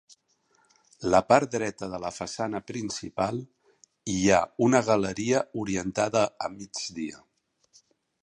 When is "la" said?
1.15-1.19, 2.05-2.09